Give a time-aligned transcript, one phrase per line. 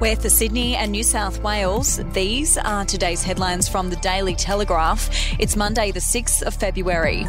[0.00, 2.00] We're for Sydney and New South Wales.
[2.14, 5.10] These are today's headlines from the Daily Telegraph.
[5.38, 7.26] It's Monday, the 6th of February.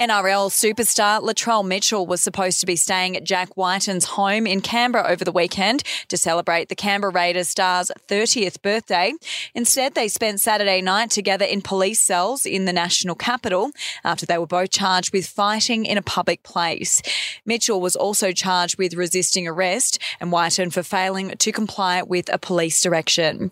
[0.00, 5.06] NRL superstar Latrell Mitchell was supposed to be staying at Jack Wighton's home in Canberra
[5.06, 9.12] over the weekend to celebrate the Canberra Raiders star's 30th birthday.
[9.54, 14.38] Instead, they spent Saturday night together in police cells in the national capital after they
[14.38, 17.02] were both charged with fighting in a public place.
[17.44, 22.38] Mitchell was also charged with resisting arrest and Wighton for failing to comply with a
[22.38, 23.50] police direction.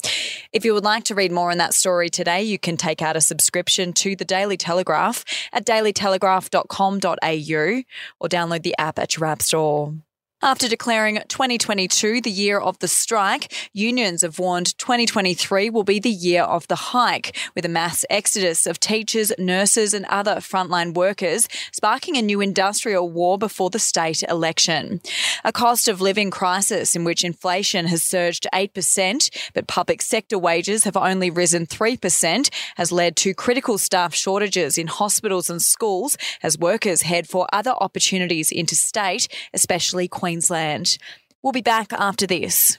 [0.53, 3.17] If you would like to read more on that story today, you can take out
[3.17, 7.83] a subscription to the Daily Telegraph at Daily Telegraph telegraph.com.au
[8.21, 9.95] or download the app at your app store.
[10.41, 16.09] After declaring 2022 the year of the strike, unions have warned 2023 will be the
[16.09, 21.49] year of the hike, with a mass exodus of teachers, nurses, and other frontline workers,
[21.73, 25.01] sparking a new industrial war before the state election.
[25.45, 30.85] A cost of living crisis in which inflation has surged 8%, but public sector wages
[30.85, 36.57] have only risen 3%, has led to critical staff shortages in hospitals and schools as
[36.57, 40.28] workers head for other opportunities interstate, especially Queensland.
[40.29, 40.99] Queensland.
[41.43, 42.79] We'll be back after this.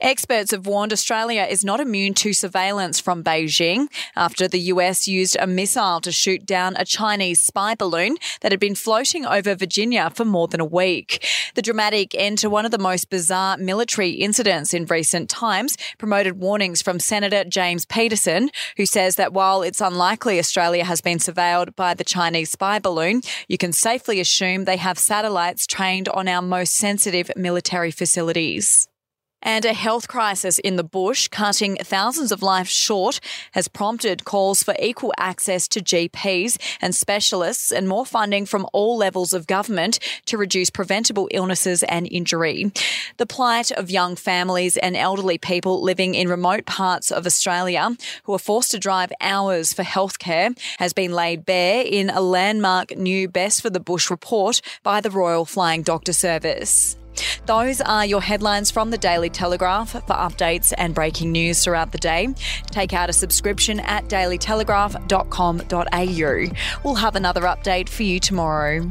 [0.00, 5.36] Experts have warned Australia is not immune to surveillance from Beijing after the US used
[5.40, 10.10] a missile to shoot down a Chinese spy balloon that had been floating over Virginia
[10.14, 11.26] for more than a week.
[11.56, 16.38] The dramatic end to one of the most bizarre military incidents in recent times promoted
[16.38, 21.74] warnings from Senator James Paterson, who says that while it's unlikely Australia has been surveilled
[21.74, 26.42] by the Chinese spy balloon, you can safely assume they have satellites trained on our
[26.42, 28.88] most sensitive military facilities.
[29.42, 33.20] And a health crisis in the bush, cutting thousands of lives short,
[33.52, 38.96] has prompted calls for equal access to GPs and specialists and more funding from all
[38.96, 42.72] levels of government to reduce preventable illnesses and injury.
[43.16, 48.34] The plight of young families and elderly people living in remote parts of Australia who
[48.34, 53.28] are forced to drive hours for healthcare has been laid bare in a landmark new
[53.28, 56.97] Best for the Bush report by the Royal Flying Doctor Service.
[57.46, 59.90] Those are your headlines from the Daily Telegraph.
[59.90, 62.28] For updates and breaking news throughout the day,
[62.70, 66.80] take out a subscription at dailytelegraph.com.au.
[66.84, 68.90] We'll have another update for you tomorrow.